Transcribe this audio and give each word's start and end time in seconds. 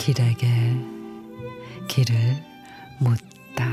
길에게 0.00 0.48
길을 1.86 2.14
묻다. 3.00 3.68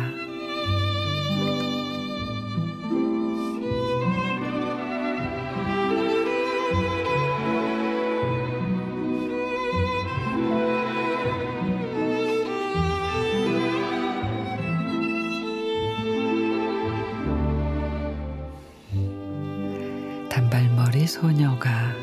단발머리 20.29 21.07
소녀가 21.07 21.93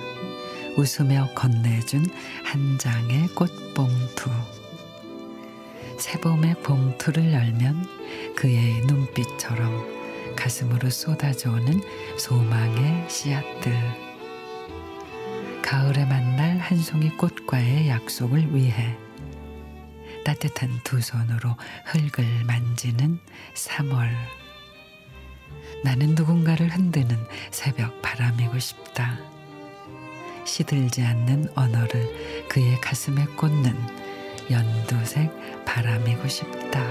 웃으며 0.77 1.28
건네준 1.34 2.06
한 2.45 2.78
장의 2.78 3.28
꽃봉투. 3.28 4.30
새봄의 5.98 6.56
봉투를 6.62 7.32
열면 7.32 8.34
그의 8.34 8.80
눈빛처럼 8.87 10.34
가슴으로 10.37 10.91
쏟아져오는 10.91 11.80
소망의 12.18 13.09
씨앗들. 13.09 13.73
가을에 15.62 16.05
만날 16.05 16.59
한 16.59 16.79
송이 16.79 17.10
꽃과의 17.16 17.88
약속을 17.88 18.54
위해 18.54 18.96
따뜻한 20.24 20.80
두 20.84 21.01
손으로 21.01 21.56
흙을 21.87 22.45
만지는 22.46 23.18
3월. 23.54 24.10
나는 25.84 26.15
누군가를 26.15 26.68
흔드는 26.68 27.16
새벽 27.51 28.01
바람이고 28.02 28.59
싶다. 28.59 29.24
시들지 30.45 31.02
않는 31.02 31.48
언어를 31.54 32.46
그의 32.48 32.80
가슴에 32.80 33.24
꽂는 33.37 33.74
연두색 34.50 35.64
바람이고 35.64 36.28
싶다. 36.28 36.82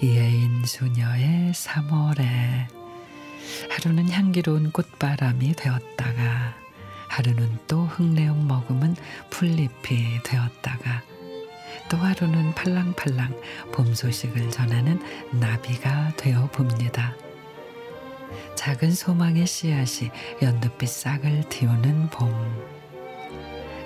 이혜인 0.00 0.64
수녀의 0.66 1.52
3월에 1.52 2.81
하루는 3.70 4.10
향기로운 4.10 4.72
꽃바람이 4.72 5.54
되었다가 5.54 6.54
하루는 7.08 7.58
또 7.66 7.84
흙내용 7.84 8.46
머금은 8.46 8.96
풀잎이 9.30 10.22
되었다가 10.24 11.02
또 11.90 11.96
하루는 11.98 12.54
팔랑팔랑 12.54 13.40
봄 13.72 13.94
소식을 13.94 14.50
전하는 14.50 15.00
나비가 15.32 16.12
되어 16.16 16.46
봅니다. 16.50 17.14
작은 18.54 18.92
소망의 18.92 19.46
씨앗이 19.46 20.10
연두빛 20.40 20.88
싹을 20.88 21.44
틔우는 21.50 22.08
봄. 22.10 22.32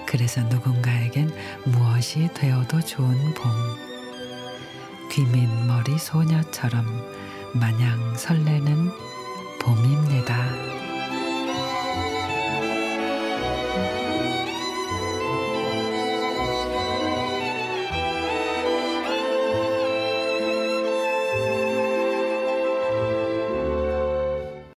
그래서 0.07 0.41
누군가에겐 0.43 1.33
무엇이 1.65 2.29
되어도 2.33 2.81
좋은 2.81 3.35
봄. 3.35 3.53
귀민 5.11 5.67
머리 5.67 5.99
소녀처럼 5.99 6.87
마냥 7.55 8.17
설레는 8.17 9.16
봄입니다. 9.67 10.37